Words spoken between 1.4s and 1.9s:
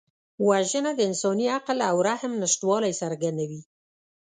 عقل